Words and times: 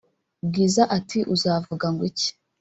bwiza 0.47 0.83
ati"uzavuga 0.97 1.85
ngwiki?" 1.93 2.27